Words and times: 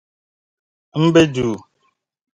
M 1.01 1.05
be 1.13 1.23
duu. 1.33 1.53